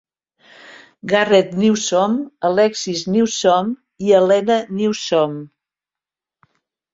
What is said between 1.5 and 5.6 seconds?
Newsome, Alexis Newsome, i Alena Newsome.